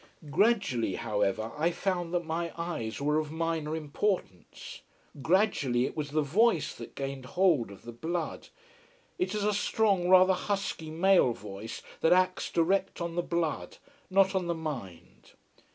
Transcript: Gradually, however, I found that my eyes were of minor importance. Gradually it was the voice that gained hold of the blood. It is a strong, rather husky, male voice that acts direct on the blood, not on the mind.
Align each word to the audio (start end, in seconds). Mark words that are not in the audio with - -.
Gradually, 0.31 0.95
however, 0.95 1.51
I 1.55 1.69
found 1.69 2.11
that 2.15 2.25
my 2.25 2.51
eyes 2.57 2.99
were 2.99 3.19
of 3.19 3.31
minor 3.31 3.75
importance. 3.75 4.81
Gradually 5.21 5.85
it 5.85 5.95
was 5.95 6.09
the 6.09 6.23
voice 6.23 6.73
that 6.73 6.95
gained 6.95 7.25
hold 7.27 7.69
of 7.69 7.83
the 7.83 7.91
blood. 7.91 8.47
It 9.19 9.35
is 9.35 9.43
a 9.43 9.53
strong, 9.53 10.09
rather 10.09 10.33
husky, 10.33 10.89
male 10.89 11.33
voice 11.33 11.83
that 11.99 12.13
acts 12.13 12.49
direct 12.49 12.99
on 12.99 13.13
the 13.13 13.21
blood, 13.21 13.77
not 14.09 14.33
on 14.33 14.47
the 14.47 14.55
mind. 14.55 15.33